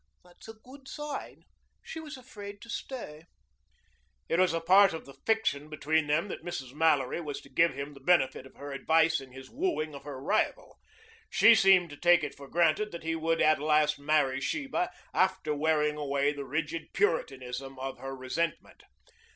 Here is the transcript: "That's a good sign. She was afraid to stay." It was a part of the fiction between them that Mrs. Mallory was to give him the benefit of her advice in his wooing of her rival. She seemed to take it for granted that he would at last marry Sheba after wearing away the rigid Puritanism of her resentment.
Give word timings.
"That's 0.23 0.47
a 0.47 0.53
good 0.55 0.87
sign. 0.87 1.43
She 1.83 1.99
was 1.99 2.17
afraid 2.17 2.59
to 2.63 2.71
stay." 2.71 3.25
It 4.27 4.39
was 4.39 4.51
a 4.51 4.59
part 4.59 4.93
of 4.93 5.05
the 5.05 5.13
fiction 5.27 5.69
between 5.69 6.07
them 6.07 6.27
that 6.29 6.43
Mrs. 6.43 6.73
Mallory 6.73 7.21
was 7.21 7.39
to 7.41 7.49
give 7.49 7.75
him 7.75 7.93
the 7.93 7.99
benefit 7.99 8.47
of 8.47 8.55
her 8.55 8.71
advice 8.71 9.21
in 9.21 9.31
his 9.31 9.51
wooing 9.51 9.93
of 9.93 10.01
her 10.03 10.19
rival. 10.19 10.79
She 11.29 11.53
seemed 11.53 11.91
to 11.91 11.97
take 11.97 12.23
it 12.23 12.33
for 12.33 12.47
granted 12.47 12.91
that 12.93 13.03
he 13.03 13.15
would 13.15 13.43
at 13.43 13.59
last 13.59 13.99
marry 13.99 14.41
Sheba 14.41 14.89
after 15.13 15.53
wearing 15.53 15.97
away 15.97 16.33
the 16.33 16.45
rigid 16.45 16.93
Puritanism 16.93 17.77
of 17.77 17.99
her 17.99 18.15
resentment. 18.15 18.81